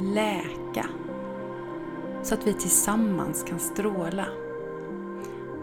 [0.00, 0.86] läka,
[2.22, 4.26] så att vi tillsammans kan stråla.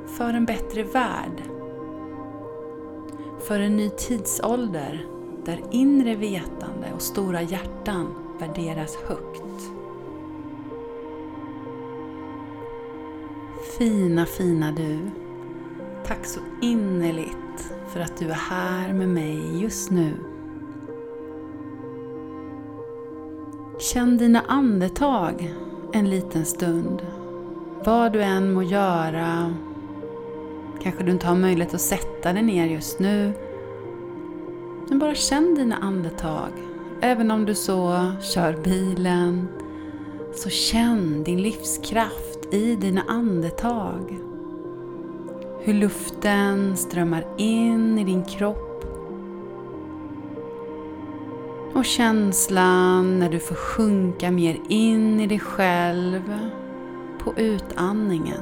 [0.07, 1.43] För en bättre värld.
[3.47, 5.05] För en ny tidsålder
[5.45, 8.07] där inre vetande och stora hjärtan
[8.39, 9.71] värderas högt.
[13.77, 14.99] Fina, fina du.
[16.05, 20.34] Tack så innerligt för att du är här med mig just nu.
[23.93, 25.53] Känn dina andetag
[25.93, 27.01] en liten stund.
[27.83, 29.53] Vad du än må göra.
[30.81, 33.33] Kanske du inte har möjlighet att sätta dig ner just nu.
[34.89, 36.51] Men bara känn dina andetag.
[37.01, 39.47] Även om du så kör bilen.
[40.35, 44.19] Så känn din livskraft i dina andetag.
[45.59, 48.64] Hur luften strömmar in i din kropp.
[51.75, 56.39] Och känslan när du får sjunka mer in i dig själv
[57.19, 58.41] på utandningen.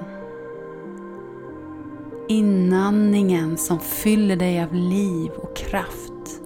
[2.27, 6.41] Inandningen som fyller dig av liv och kraft.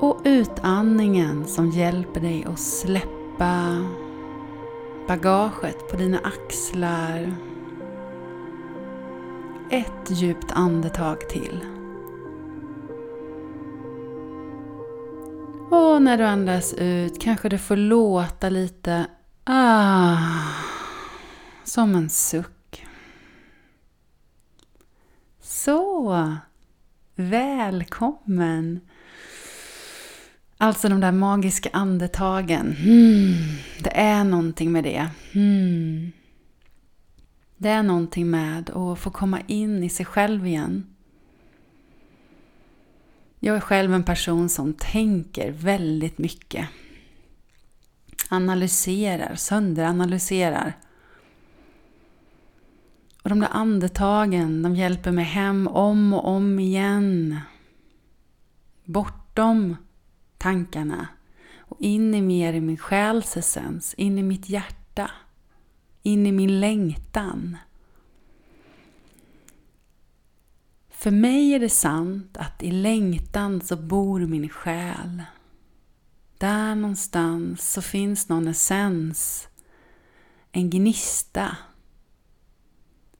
[0.00, 3.84] Och utandningen som hjälper dig att släppa
[5.08, 7.34] bagaget på dina axlar.
[9.70, 11.75] Ett djupt andetag till.
[15.96, 19.06] Och när du andas ut kanske du får låta lite
[19.44, 20.18] ah,
[21.64, 22.86] som en suck.
[25.40, 26.36] Så,
[27.14, 28.80] välkommen!
[30.58, 32.76] Alltså de där magiska andetagen.
[32.78, 33.34] Mm,
[33.80, 35.08] det är någonting med det.
[35.32, 36.12] Mm.
[37.56, 40.95] Det är någonting med att få komma in i sig själv igen.
[43.46, 46.68] Jag är själv en person som tänker väldigt mycket.
[48.28, 50.72] Analyserar, sönderanalyserar.
[53.22, 57.40] Och de där andetagen, de hjälper mig hem om och om igen.
[58.84, 59.76] Bortom
[60.38, 61.08] tankarna
[61.58, 65.10] och in i mer i min själs essens, in i mitt hjärta,
[66.02, 67.56] in i min längtan.
[70.96, 75.22] För mig är det sant att i längtan så bor min själ.
[76.38, 79.48] Där någonstans så finns någon essens,
[80.52, 81.56] en gnista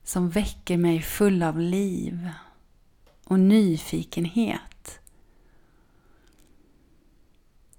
[0.04, 2.30] som väcker mig full av liv
[3.24, 5.00] och nyfikenhet.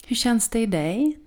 [0.06, 1.20] Hur känns det i dig?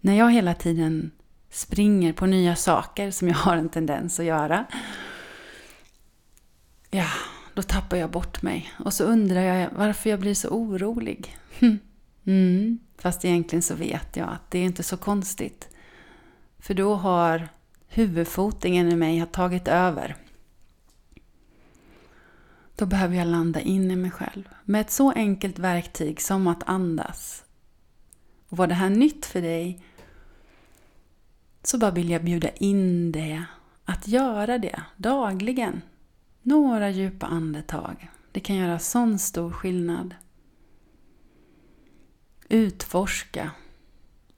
[0.00, 1.10] När jag hela tiden
[1.50, 4.66] springer på nya saker som jag har en tendens att göra
[6.90, 7.08] ja,
[7.54, 8.72] då tappar jag bort mig.
[8.84, 11.36] Och så undrar jag varför jag blir så orolig.
[11.58, 11.78] Hm.
[12.24, 15.68] Mm, fast egentligen så vet jag att det är inte så konstigt.
[16.58, 17.48] För då har
[17.88, 20.16] huvudfotingen i mig har tagit över.
[22.76, 24.48] Då behöver jag landa in i mig själv.
[24.64, 27.44] Med ett så enkelt verktyg som att andas.
[28.48, 29.82] Och var det här nytt för dig
[31.62, 33.42] så bara vill jag bjuda in dig
[33.84, 35.82] att göra det dagligen.
[36.48, 38.10] Några djupa andetag.
[38.32, 40.14] Det kan göra sån stor skillnad.
[42.48, 43.50] Utforska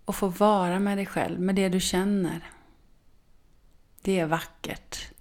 [0.05, 2.51] och få vara med dig själv, med det du känner.
[4.03, 5.13] Det är vackert.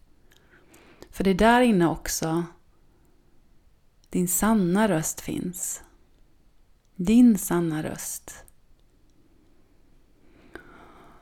[1.10, 2.44] För det är där inne också
[4.10, 5.84] din sanna röst finns.
[6.96, 8.44] Din sanna röst.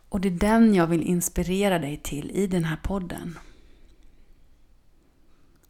[0.10, 3.40] Och det är den jag vill inspirera dig till i den här podden.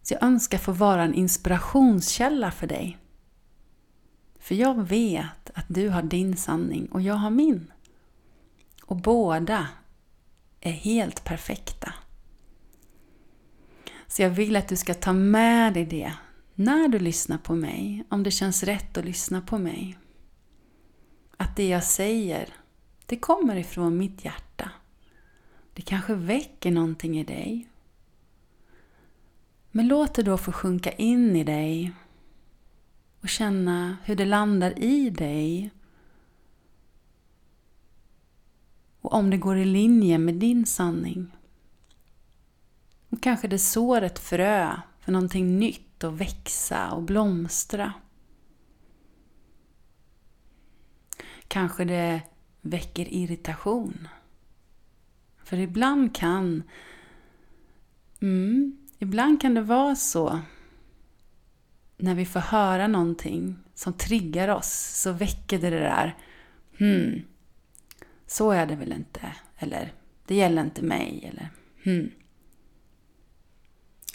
[0.07, 2.97] Så jag önskar få vara en inspirationskälla för dig.
[4.39, 7.71] För jag vet att du har din sanning och jag har min.
[8.83, 9.67] Och båda
[10.59, 11.93] är helt perfekta.
[14.07, 16.13] Så jag vill att du ska ta med dig det
[16.55, 19.97] när du lyssnar på mig, om det känns rätt att lyssna på mig.
[21.37, 22.49] Att det jag säger,
[23.05, 24.71] det kommer ifrån mitt hjärta.
[25.73, 27.67] Det kanske väcker någonting i dig
[29.71, 31.93] men låt det då få sjunka in i dig.
[33.21, 35.71] Och känna hur det landar i dig.
[39.01, 41.37] Och om det går i linje med din sanning.
[43.09, 47.93] Och kanske det sår ett frö för någonting nytt att växa och blomstra.
[51.47, 52.21] Kanske det
[52.61, 54.07] väcker irritation.
[55.43, 56.63] För ibland kan
[58.19, 60.39] mm, ibland kan det vara så
[61.97, 66.15] när vi får höra någonting som triggar oss så väcker det det där
[66.77, 67.21] hmm,
[68.27, 69.21] så är det väl inte.
[69.57, 69.93] Eller
[70.25, 71.31] det gäller inte mig.
[71.31, 71.49] Eller
[71.83, 72.11] hmm.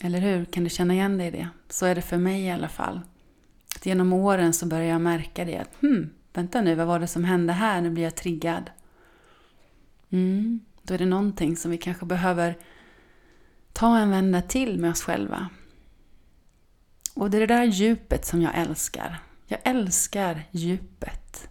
[0.02, 0.44] Eller hur?
[0.44, 1.48] Kan du känna igen dig i det?
[1.68, 3.00] Så är det för mig i alla fall.
[3.76, 5.58] Att genom åren så börjar jag märka det.
[5.58, 7.80] Att, hmm, vänta nu, vad var det som hände här?
[7.80, 8.70] Nu blir jag triggad.
[10.10, 12.56] Mm, då är det någonting som vi kanske behöver
[13.72, 15.48] ta en vända till med oss själva.
[17.14, 19.18] Och det är det där djupet som jag älskar.
[19.46, 21.48] Jag älskar djupet.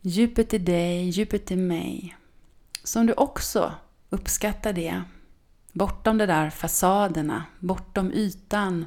[0.00, 2.16] Djupet i dig, djupet i mig.
[2.84, 3.74] Så om du också
[4.10, 5.02] uppskattar det,
[5.72, 8.86] bortom de där fasaderna, bortom ytan,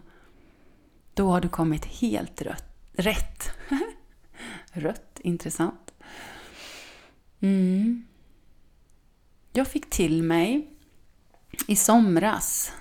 [1.13, 3.51] då har du kommit helt rött, rätt.
[4.71, 5.93] Rött, intressant.
[7.39, 8.05] Mm.
[9.53, 10.74] Jag fick till mig
[11.67, 12.71] i somras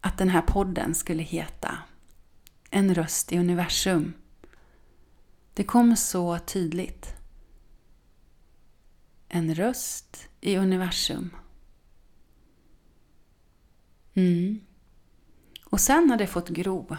[0.00, 1.78] att den här podden skulle heta
[2.70, 4.12] En röst i universum.
[5.54, 7.14] Det kom så tydligt.
[9.28, 11.30] En röst i universum.
[14.14, 14.60] Mm.
[15.64, 16.96] Och sen har det fått gro.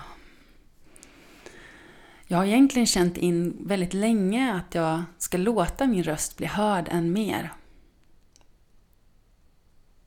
[2.28, 6.88] Jag har egentligen känt in väldigt länge att jag ska låta min röst bli hörd
[6.92, 7.54] än mer.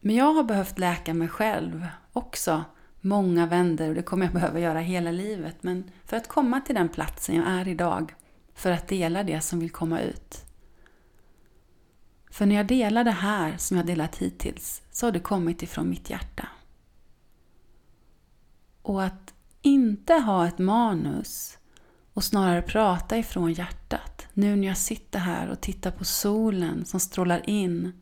[0.00, 2.64] Men jag har behövt läka mig själv också
[3.00, 5.62] många vänder och det kommer jag behöva göra hela livet.
[5.62, 8.14] Men för att komma till den platsen jag är idag,
[8.54, 10.44] för att dela det som vill komma ut.
[12.30, 15.90] För när jag delar det här som jag delat hittills så har det kommit ifrån
[15.90, 16.48] mitt hjärta.
[18.82, 21.58] Och att inte ha ett manus
[22.14, 24.26] och snarare prata ifrån hjärtat.
[24.32, 27.99] Nu när jag sitter här och tittar på solen som strålar in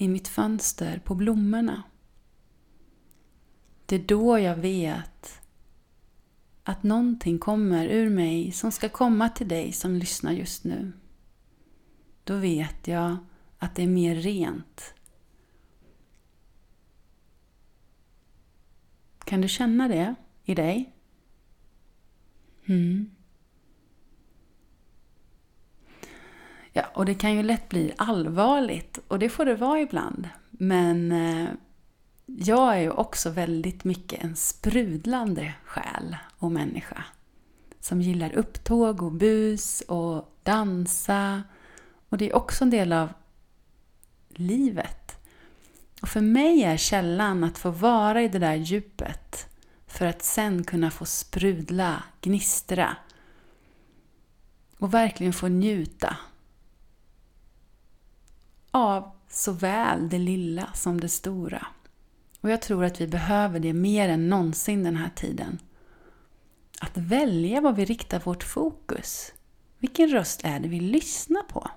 [0.00, 1.82] i mitt fönster på blommorna.
[3.86, 5.40] Det är då jag vet
[6.62, 10.92] att någonting kommer ur mig som ska komma till dig som lyssnar just nu.
[12.24, 13.16] Då vet jag
[13.58, 14.94] att det är mer rent.
[19.24, 20.14] Kan du känna det
[20.44, 20.92] i dig?
[22.64, 23.10] Mm.
[26.72, 30.28] Ja, och det kan ju lätt bli allvarligt och det får det vara ibland.
[30.50, 31.48] Men eh,
[32.26, 37.04] jag är ju också väldigt mycket en sprudlande själ och människa.
[37.80, 41.42] Som gillar upptåg och bus och dansa.
[42.08, 43.12] Och det är också en del av
[44.28, 45.16] livet.
[46.02, 49.46] Och för mig är källan att få vara i det där djupet
[49.86, 52.96] för att sen kunna få sprudla, gnistra
[54.78, 56.16] och verkligen få njuta
[58.70, 61.66] av såväl det lilla som det stora.
[62.40, 65.58] Och jag tror att vi behöver det mer än någonsin den här tiden.
[66.80, 69.32] Att välja vad vi riktar vårt fokus.
[69.78, 71.70] Vilken röst är det vi lyssnar på?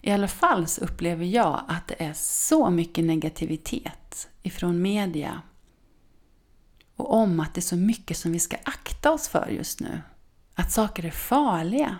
[0.00, 5.42] I alla fall så upplever jag att det är så mycket negativitet ifrån media
[6.96, 10.00] och om att det är så mycket som vi ska akta oss för just nu.
[10.54, 11.98] Att saker är farliga.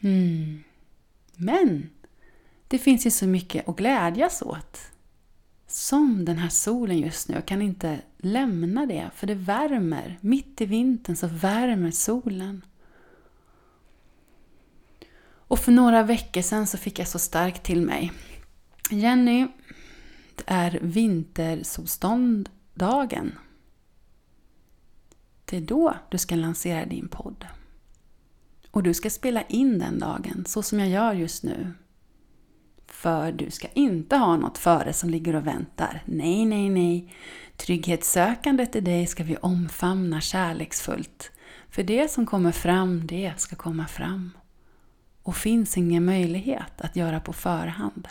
[0.00, 0.62] Mm.
[1.40, 1.90] Men
[2.68, 4.80] det finns ju så mycket att glädjas åt.
[5.66, 7.34] Som den här solen just nu.
[7.34, 10.18] Jag kan inte lämna det, för det värmer.
[10.20, 12.64] Mitt i vintern så värmer solen.
[15.48, 18.12] Och för några veckor sedan så fick jag så starkt till mig.
[18.90, 19.46] Jenny,
[20.34, 23.38] det är vintersolstånddagen.
[25.44, 27.46] Det är då du ska lansera din podd.
[28.78, 31.72] Och du ska spela in den dagen, så som jag gör just nu.
[32.86, 36.02] För du ska inte ha något före som ligger och väntar.
[36.04, 37.14] Nej, nej, nej.
[37.56, 41.30] Trygghetssökandet i dig ska vi omfamna kärleksfullt.
[41.70, 44.30] För det som kommer fram, det ska komma fram.
[45.22, 48.08] Och finns ingen möjlighet att göra på förhand.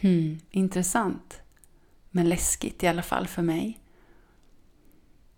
[0.00, 1.40] Hmm, intressant.
[2.10, 3.80] Men läskigt i alla fall för mig.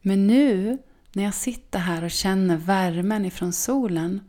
[0.01, 0.79] Men nu
[1.13, 4.21] när jag sitter här och känner värmen ifrån solen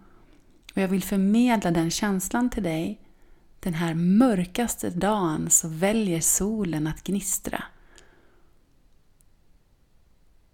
[0.76, 3.02] och jag vill förmedla den känslan till dig
[3.60, 7.64] den här mörkaste dagen så väljer solen att gnistra.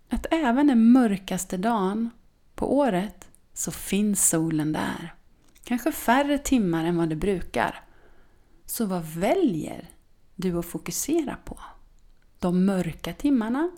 [0.09, 2.09] att även den mörkaste dagen
[2.55, 5.13] på året så finns solen där.
[5.63, 7.83] Kanske färre timmar än vad det brukar.
[8.65, 9.89] Så vad väljer
[10.35, 11.59] du att fokusera på?
[12.39, 13.71] De mörka timmarna?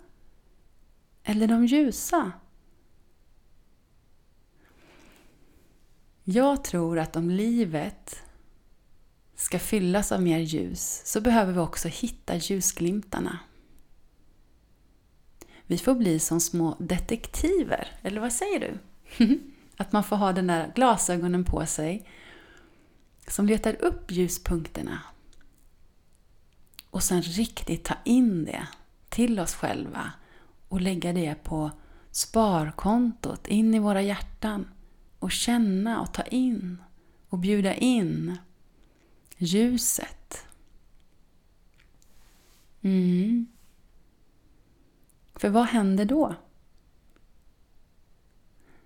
[1.30, 2.32] Eller de ljusa?
[6.24, 8.22] Jag tror att om livet
[9.34, 13.38] ska fyllas av mer ljus så behöver vi också hitta ljusglimtarna.
[15.66, 18.78] Vi får bli som små detektiver, eller vad säger du?
[19.76, 22.08] Att man får ha den där glasögonen på sig
[23.26, 25.02] som letar upp ljuspunkterna
[26.90, 28.66] och sen riktigt ta in det
[29.08, 30.12] till oss själva
[30.70, 31.70] och lägga det på
[32.10, 34.68] sparkontot in i våra hjärtan
[35.18, 36.82] och känna och ta in
[37.28, 38.38] och bjuda in
[39.36, 40.46] ljuset.
[42.80, 43.46] Mm.
[45.34, 46.34] För vad händer då?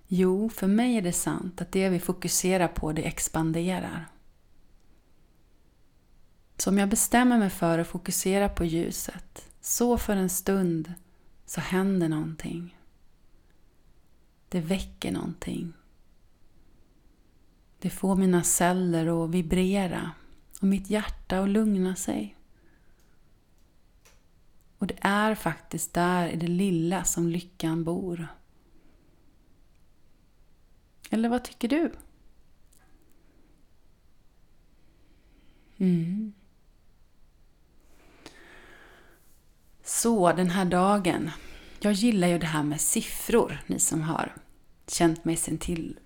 [0.07, 4.09] Jo, för mig är det sant att det vi fokuserar på, det expanderar.
[6.57, 10.95] Så om jag bestämmer mig för att fokusera på ljuset, så för en stund,
[11.55, 12.79] så händer någonting.
[14.49, 15.73] Det väcker någonting.
[17.79, 20.11] Det får mina celler att vibrera
[20.61, 22.37] och mitt hjärta att lugna sig.
[24.79, 28.27] Och det är faktiskt där i det lilla som lyckan bor.
[31.11, 31.93] Eller vad tycker du?
[35.77, 36.33] Mm.
[39.85, 41.31] Så den här dagen.
[41.85, 44.37] Jag gillar ju det här med siffror, ni som har
[44.87, 45.99] känt mig sen till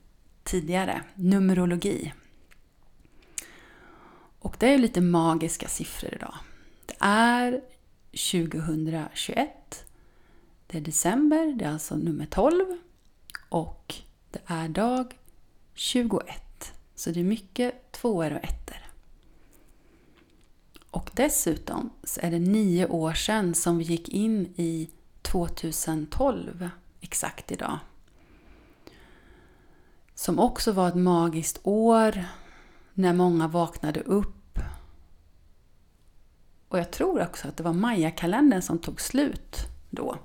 [0.45, 1.03] tidigare.
[1.15, 2.13] Numerologi.
[4.39, 6.35] Och det är lite magiska siffror idag.
[6.87, 7.61] Det är
[8.11, 9.85] 2021.
[10.67, 12.79] Det är december, det är alltså nummer 12.
[13.49, 13.95] Och
[14.31, 15.19] det är dag
[15.75, 16.23] 21.
[16.95, 18.87] Så det är mycket tvåor och ettor.
[20.91, 24.91] Och dessutom så är det nio år sedan som vi gick in i
[25.31, 26.71] 2012
[27.01, 27.79] exakt idag.
[30.15, 32.25] Som också var ett magiskt år
[32.95, 34.59] när många vaknade upp.
[36.69, 40.19] Och jag tror också att det var Maya-kalendern som tog slut då.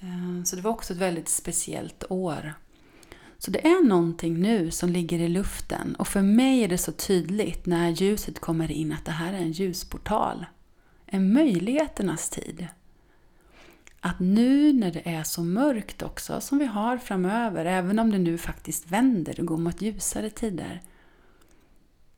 [0.00, 2.54] Eh, så det var också ett väldigt speciellt år.
[3.38, 6.92] Så det är någonting nu som ligger i luften och för mig är det så
[6.92, 10.46] tydligt när ljuset kommer in att det här är en ljusportal.
[11.06, 12.68] En möjligheternas tid.
[14.04, 18.18] Att nu när det är så mörkt också, som vi har framöver, även om det
[18.18, 20.82] nu faktiskt vänder och går mot ljusare tider,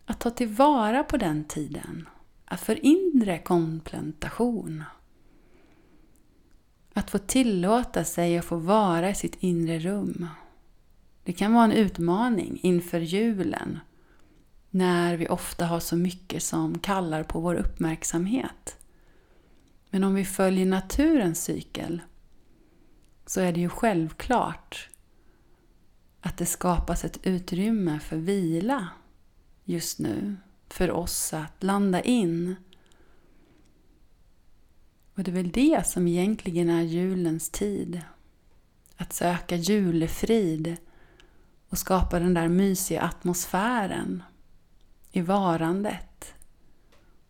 [0.07, 2.09] att ta tillvara på den tiden.
[2.45, 4.85] Att för inre komplementation,
[6.93, 10.27] Att få tillåta sig att få vara i sitt inre rum
[11.25, 13.79] det kan vara en utmaning inför julen
[14.71, 18.77] när vi ofta har så mycket som kallar på vår uppmärksamhet.
[19.95, 22.03] Men om vi följer naturens cykel
[23.27, 24.89] så är det ju självklart
[26.21, 28.89] att det skapas ett utrymme för vila
[29.65, 30.37] just nu.
[30.69, 32.57] För oss att landa in.
[35.15, 38.01] Och det är väl det som egentligen är julens tid.
[38.97, 40.77] Att söka julefrid
[41.69, 44.23] och skapa den där mysiga atmosfären
[45.11, 46.35] i varandet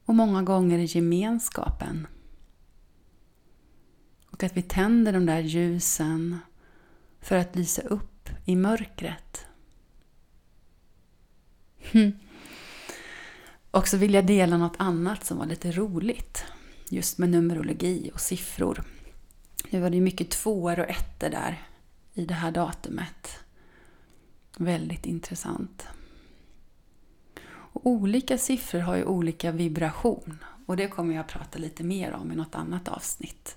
[0.05, 2.07] och många gånger i gemenskapen.
[4.35, 6.39] Och att vi tänder de där ljusen
[7.21, 9.47] för att lysa upp i mörkret.
[11.79, 12.13] Hm.
[13.71, 16.45] Och så vill jag dela något annat som var lite roligt.
[16.89, 18.85] Just med numerologi och siffror.
[19.71, 21.63] Nu var det mycket tvåor och ettor där
[22.15, 23.39] i det här datumet.
[24.57, 25.87] Väldigt intressant.
[27.47, 32.13] Och olika siffror har ju olika vibration och det kommer jag att prata lite mer
[32.13, 33.57] om i något annat avsnitt.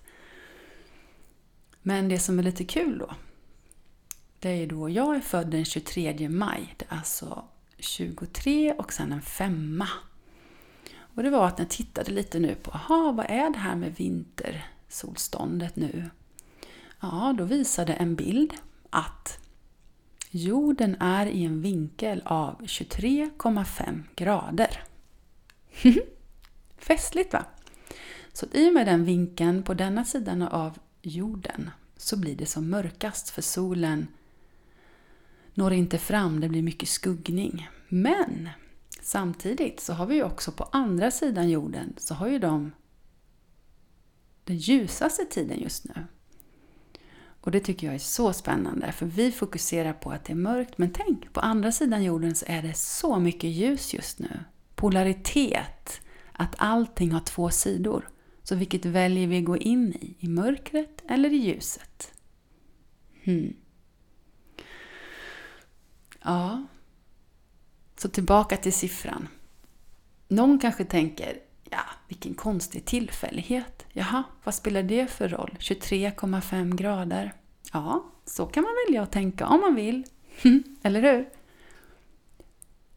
[1.88, 3.14] Men det som är lite kul då,
[4.40, 6.76] det är ju då jag är född den 23 maj.
[6.78, 7.46] Det är alltså
[7.78, 9.88] 23 och sen en femma.
[10.98, 13.76] Och det var att när jag tittade lite nu på, aha, vad är det här
[13.76, 16.10] med vintersolståndet nu?
[17.00, 18.54] Ja, då visade en bild
[18.90, 19.40] att
[20.30, 24.84] Jorden är i en vinkel av 23,5 grader.
[26.78, 27.46] Festligt va?
[28.34, 32.70] Så i och med den vinkeln på denna sidan av jorden så blir det som
[32.70, 34.08] mörkast för solen
[35.54, 37.70] når inte fram, det blir mycket skuggning.
[37.88, 38.50] Men
[39.02, 42.72] samtidigt så har vi ju också på andra sidan jorden så har ju de
[44.44, 46.06] den ljusaste tiden just nu.
[47.42, 50.78] Och det tycker jag är så spännande, för vi fokuserar på att det är mörkt,
[50.78, 54.40] men tänk, på andra sidan jorden så är det så mycket ljus just nu.
[54.76, 56.02] Polaritet,
[56.32, 58.10] att allting har två sidor.
[58.48, 60.16] Så vilket väljer vi gå in i?
[60.20, 62.14] I mörkret eller i ljuset?
[63.24, 63.54] Hmm.
[66.24, 66.68] Ja,
[67.98, 69.28] så tillbaka till siffran.
[70.28, 71.40] Någon kanske tänker,
[71.70, 73.86] ja, vilken konstig tillfällighet.
[73.94, 75.58] Jaha, vad spelar det för roll?
[75.60, 77.34] 23,5 grader.
[77.74, 80.06] Ja, så kan man välja att tänka om man vill.
[80.42, 81.30] Hmm, eller hur?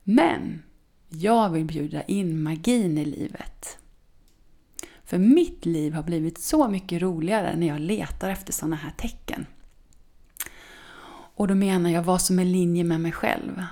[0.05, 0.63] Men
[1.09, 3.79] jag vill bjuda in magin i livet.
[5.11, 9.47] För mitt liv har blivit så mycket roligare när jag letar efter sådana här tecken.
[11.11, 13.65] Och då menar jag vad som är linje med mig själv.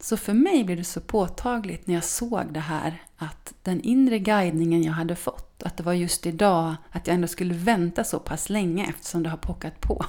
[0.00, 4.18] Så för mig blev det så påtagligt när jag såg det här att den inre
[4.18, 8.18] guidningen jag hade fått, att det var just idag, att jag ändå skulle vänta så
[8.18, 10.04] pass länge eftersom det har pockat på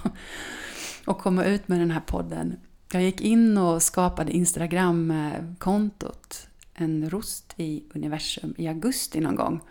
[1.06, 2.56] och komma ut med den här podden.
[2.92, 9.62] Jag gick in och skapade Instagram-kontot En rost i universum i augusti någon gång.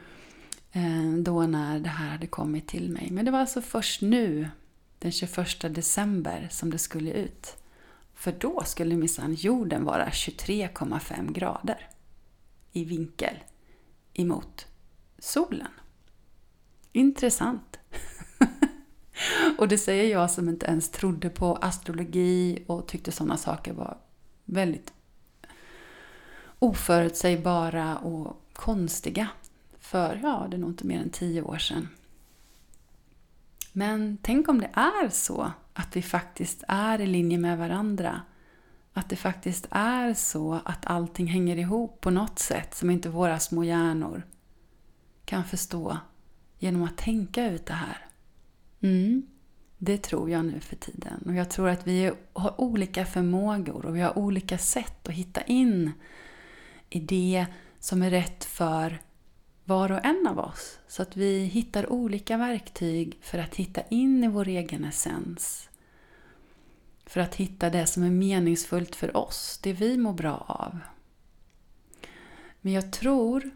[0.72, 3.08] Eh, då när det här hade kommit till mig.
[3.10, 4.48] Men det var alltså först nu,
[4.98, 7.56] den 21 december, som det skulle ut.
[8.14, 11.88] För då skulle minsann jorden vara 23,5 grader
[12.72, 13.36] i vinkel
[14.14, 14.66] emot
[15.18, 15.68] solen.
[16.92, 17.78] Intressant.
[19.58, 23.98] och det säger jag som inte ens trodde på astrologi och tyckte sådana saker var
[24.44, 24.92] väldigt
[26.58, 29.28] oförutsägbara och konstiga
[29.92, 31.88] för, ja, det är nog inte mer än tio år sedan.
[33.72, 38.20] Men tänk om det är så att vi faktiskt är i linje med varandra.
[38.92, 43.38] Att det faktiskt är så att allting hänger ihop på något sätt som inte våra
[43.38, 44.22] små hjärnor
[45.24, 45.98] kan förstå
[46.58, 48.06] genom att tänka ut det här.
[48.80, 49.26] Mm,
[49.78, 51.22] det tror jag nu för tiden.
[51.26, 55.42] Och jag tror att vi har olika förmågor och vi har olika sätt att hitta
[55.42, 55.92] in
[56.90, 57.46] i det
[57.78, 58.98] som är rätt för
[59.64, 60.78] var och en av oss.
[60.88, 65.68] Så att vi hittar olika verktyg för att hitta in i vår egen essens.
[67.06, 70.78] För att hitta det som är meningsfullt för oss, det vi mår bra av.
[72.60, 73.50] Men jag tror,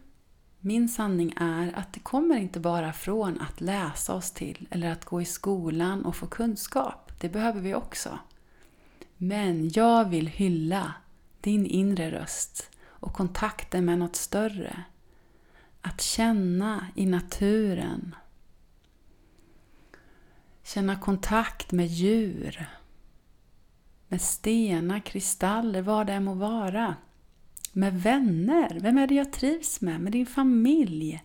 [0.59, 5.05] min sanning är att det kommer inte bara från att läsa oss till eller att
[5.05, 7.11] gå i skolan och få kunskap.
[7.19, 8.19] Det behöver vi också.
[9.17, 10.93] Men jag vill hylla
[11.41, 14.83] din inre röst och kontakten med något större
[15.81, 18.15] att känna i naturen.
[20.63, 22.69] Känna kontakt med djur,
[24.07, 26.95] med stenar, kristaller, vad det än må vara.
[27.73, 30.01] Med vänner, vem är det jag trivs med?
[30.01, 31.23] Med din familj.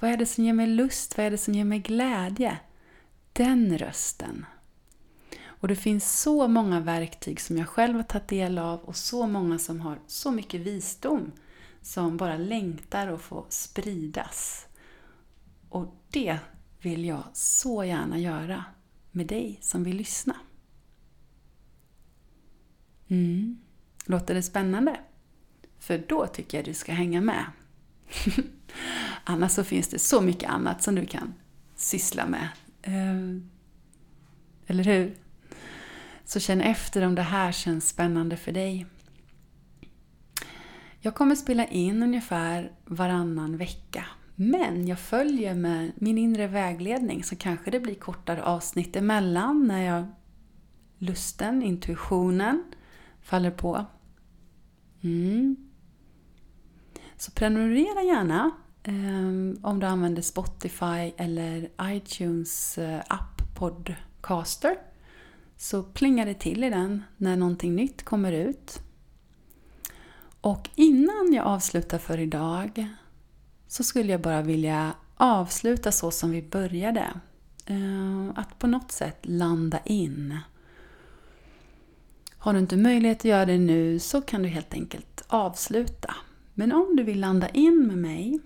[0.00, 1.16] Vad är det som ger mig lust?
[1.16, 2.58] Vad är det som ger mig glädje?
[3.32, 4.46] Den rösten.
[5.44, 9.26] Och det finns så många verktyg som jag själv har tagit del av och så
[9.26, 11.32] många som har så mycket visdom
[11.82, 14.66] som bara längtar att få spridas.
[15.68, 16.38] Och det
[16.80, 18.64] vill jag så gärna göra
[19.10, 20.36] med dig som vill lyssna.
[23.08, 23.58] Mm.
[24.06, 25.00] Låter det spännande?
[25.78, 27.44] För då tycker jag du ska hänga med.
[29.24, 31.34] Annars så finns det så mycket annat som du kan
[31.76, 32.48] syssla med.
[32.82, 33.50] Ehm,
[34.66, 35.14] eller hur?
[36.24, 38.86] Så känn efter om det här känns spännande för dig.
[41.04, 44.04] Jag kommer spela in ungefär varannan vecka.
[44.34, 49.82] Men jag följer med min inre vägledning så kanske det blir kortare avsnitt emellan när
[49.82, 50.06] jag
[50.98, 52.64] lusten, intuitionen
[53.22, 53.86] faller på.
[55.00, 55.56] Mm.
[57.16, 58.50] Så prenumerera gärna
[58.82, 64.76] eh, om du använder Spotify eller iTunes eh, app Podcaster.
[65.56, 68.82] Så plingar det till i den när någonting nytt kommer ut.
[70.42, 72.88] Och innan jag avslutar för idag
[73.68, 77.12] så skulle jag bara vilja avsluta så som vi började.
[77.66, 80.38] Eh, att på något sätt landa in.
[82.38, 86.14] Har du inte möjlighet att göra det nu så kan du helt enkelt avsluta.
[86.54, 88.40] Men om du vill landa in med mig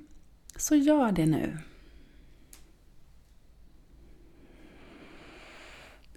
[0.56, 1.58] så gör det nu.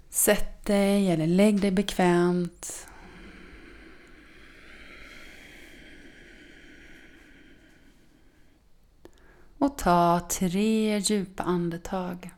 [0.09, 2.88] Sätt dig eller lägg dig bekvämt.
[9.59, 12.31] och ta tre djupa andetag.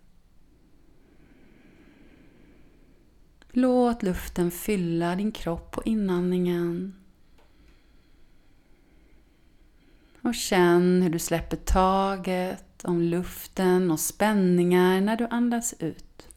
[3.51, 6.95] Låt luften fylla din kropp på inandningen.
[10.21, 16.27] Och känn hur du släpper taget om luften och spänningar när du andas ut.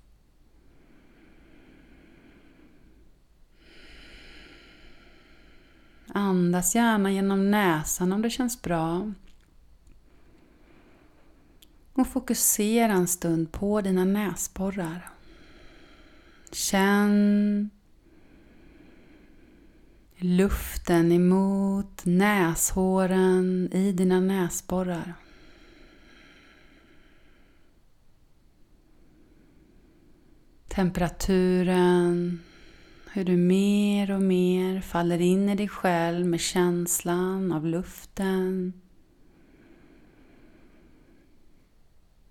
[6.07, 9.13] Andas gärna genom näsan om det känns bra
[12.05, 15.11] och fokusera en stund på dina näsborrar.
[16.53, 17.71] Känn
[20.17, 25.15] luften emot näshåren i dina näsborrar.
[30.69, 32.41] Temperaturen,
[33.13, 38.73] hur du mer och mer faller in i dig själv med känslan av luften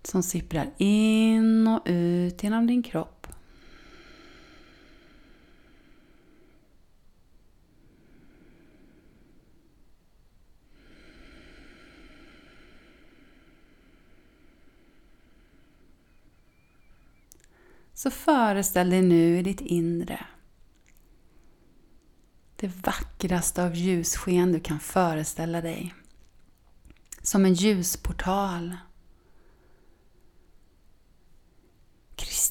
[0.06, 3.26] som sipprar in och ut genom din kropp.
[17.94, 20.26] Så föreställ dig nu i ditt inre
[22.64, 25.94] det vackraste av ljussken du kan föreställa dig.
[27.22, 28.76] Som en ljusportal.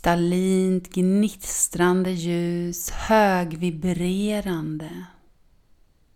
[0.04, 5.06] Kristallint gnistrande ljus, högvibrerande.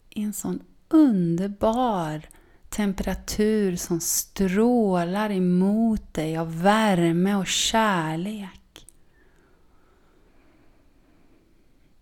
[0.10, 2.30] I en sån underbar
[2.69, 8.88] temperatur som strålar emot dig av värme och kärlek.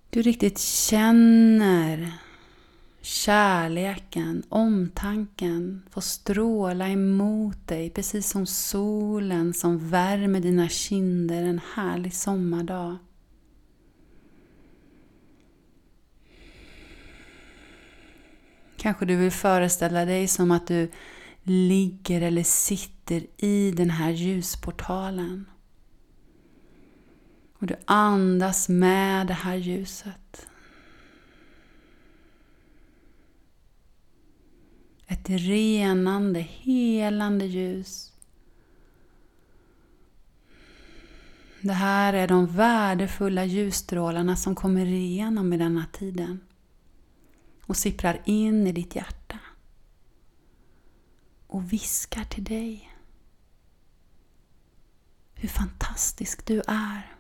[0.10, 2.14] Du riktigt känner
[3.06, 12.14] kärleken, omtanken får stråla emot dig precis som solen som värmer dina kinder en härlig
[12.14, 12.98] sommardag.
[18.78, 20.92] Kanske du vill föreställa dig som att du
[21.44, 25.46] ligger eller sitter i den här ljusportalen.
[27.60, 30.48] Och du andas med det här ljuset.
[35.26, 38.14] Ett renande, helande ljus.
[41.62, 46.40] Det här är de värdefulla ljusstrålarna som kommer igenom i denna tiden
[47.66, 49.40] och sipprar in i ditt hjärta
[51.48, 52.92] och viskar till dig
[55.34, 57.16] hur fantastisk du är.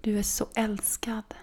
[0.00, 1.34] Du är så älskad.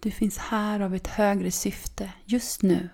[0.00, 2.88] Du finns här av ett högre syfte just nu.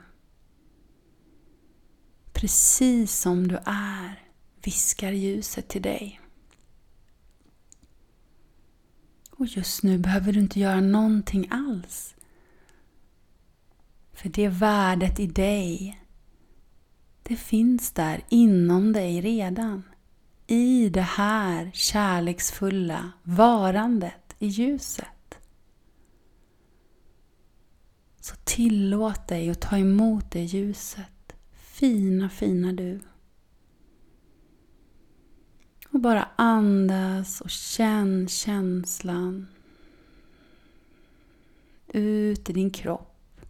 [2.33, 4.23] Precis som du är
[4.63, 6.21] viskar ljuset till dig.
[9.31, 12.15] Och just nu behöver du inte göra någonting alls.
[14.13, 16.01] För det värdet i dig,
[17.23, 19.83] det finns där inom dig redan
[20.47, 25.14] i det här kärleksfulla varandet i ljuset.
[28.25, 31.37] Så tillåt dig att ta emot det ljuset.
[31.53, 33.01] Fina, fina du.
[35.89, 39.47] Och bara andas och känn känslan
[41.87, 43.41] ut i din kropp.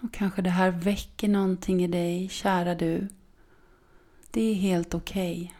[0.00, 3.08] Och kanske det här väcker någonting i dig, kära du.
[4.30, 5.42] Det är helt okej.
[5.42, 5.55] Okay.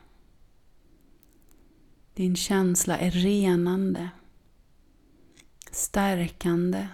[2.16, 4.10] Din känsla är renande,
[5.70, 6.88] stärkande.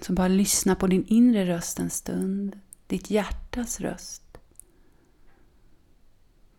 [0.00, 4.38] Så bara lyssna på din inre röst en stund, ditt hjärtas röst.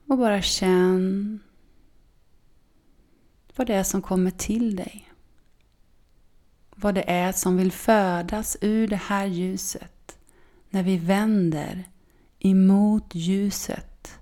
[0.08, 1.40] Och bara känn
[3.56, 5.08] vad det är som kommer till dig
[6.80, 10.20] vad det är som vill födas ur det här ljuset
[10.70, 11.84] när vi vänder
[12.40, 14.20] emot ljuset.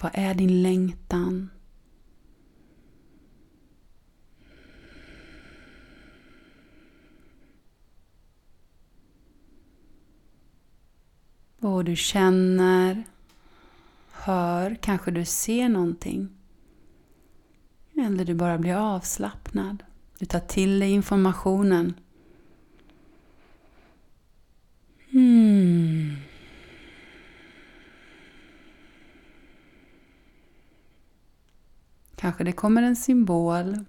[0.00, 1.50] Vad är din längtan?
[11.58, 13.04] Vad du känner,
[14.12, 16.28] hör, kanske du ser någonting.
[17.94, 19.82] Eller du bara blir avslappnad.
[20.18, 21.94] Du tar till dig informationen.
[25.16, 26.16] Hmm.
[32.16, 33.84] Kanske det kommer en symbol.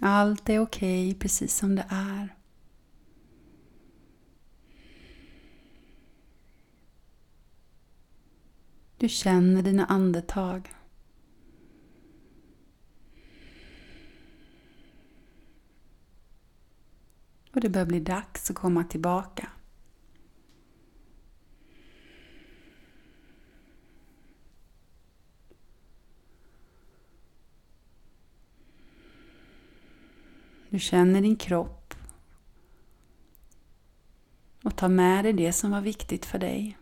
[0.00, 2.34] Allt är okej okay, precis som det är.
[8.98, 10.75] Du känner dina andetag.
[17.56, 19.48] Och det börjar bli dags att komma tillbaka.
[30.68, 31.94] Du känner din kropp
[34.62, 36.78] och tar med dig det som var viktigt för dig.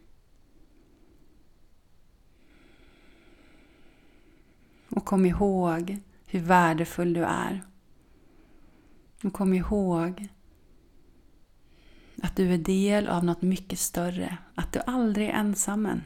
[4.89, 7.63] Och kom ihåg hur värdefull du är.
[9.25, 10.29] Och kom ihåg
[12.23, 14.37] att du är del av något mycket större.
[14.55, 16.01] Att du aldrig är ensam.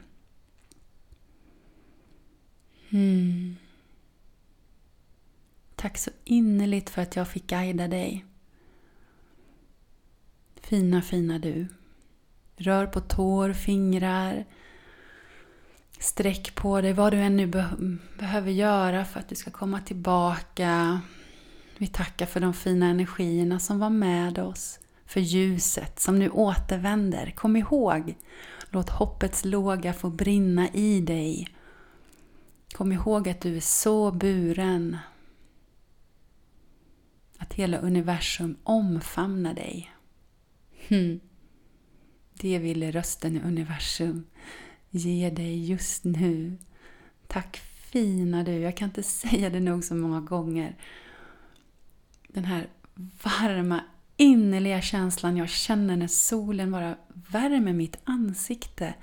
[2.90, 3.56] Hmm.
[5.74, 8.24] Tack så innerligt för att jag fick guida dig.
[10.60, 11.66] Fina, fina du.
[12.56, 14.44] Rör på tår, fingrar.
[15.98, 17.76] Sträck på dig, vad du än nu be
[18.18, 21.00] behöver göra för att du ska komma tillbaka.
[21.76, 24.78] Vi tackar för de fina energierna som var med oss.
[25.08, 27.30] För ljuset som nu återvänder.
[27.30, 28.14] Kom ihåg,
[28.70, 31.48] låt hoppets låga få brinna i dig.
[32.74, 34.96] Kom ihåg att du är så buren
[37.38, 39.92] att hela universum omfamnar dig.
[40.88, 41.20] Hmm.
[42.34, 44.26] Det ville rösten i universum
[44.90, 46.58] ge dig just nu.
[47.26, 47.56] Tack
[47.92, 50.76] fina du, jag kan inte säga det nog så många gånger.
[52.28, 52.68] Den här
[53.22, 53.84] varma,
[54.18, 58.94] innerliga känslan jag känner när solen bara värmer mitt ansikte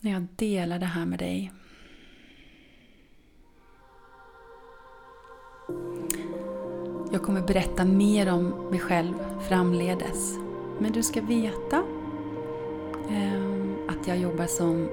[0.00, 1.52] när jag delar det här med dig.
[7.12, 9.14] Jag kommer berätta mer om mig själv
[9.48, 10.38] framledes.
[10.80, 11.82] Men du ska veta
[13.10, 14.88] ehm, att jag jobbar som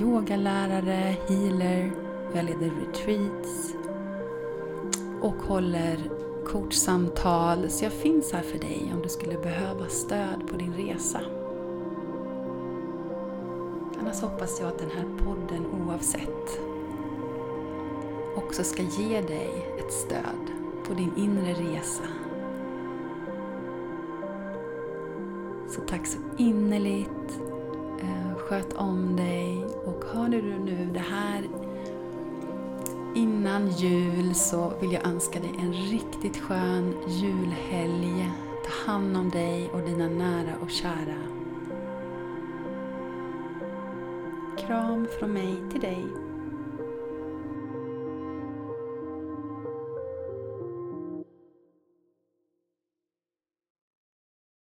[0.00, 1.92] yogalärare, healer,
[2.34, 3.74] jag leder retreats
[5.20, 7.70] och håller coachsamtal.
[7.70, 11.20] Så jag finns här för dig om du skulle behöva stöd på din resa.
[14.00, 16.60] Annars hoppas jag att den här podden oavsett
[18.36, 20.50] också ska ge dig ett stöd
[20.86, 22.04] på din inre resa.
[25.68, 27.40] Så tack så innerligt.
[28.00, 31.48] Eh, sköt om dig och hör du nu det här
[33.14, 38.30] innan jul så vill jag önska dig en riktigt skön julhelg.
[38.64, 41.18] Ta hand om dig och dina nära och kära.
[44.58, 46.23] Kram från mig till dig.